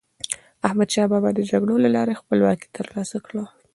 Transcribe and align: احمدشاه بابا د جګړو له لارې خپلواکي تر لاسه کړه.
احمدشاه 0.67 1.07
بابا 1.11 1.29
د 1.35 1.39
جګړو 1.51 1.75
له 1.83 1.89
لارې 1.95 2.19
خپلواکي 2.21 2.67
تر 2.75 2.85
لاسه 2.95 3.17
کړه. 3.25 3.43